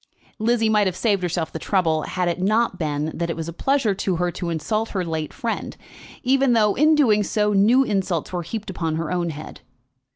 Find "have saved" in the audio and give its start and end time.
0.87-1.21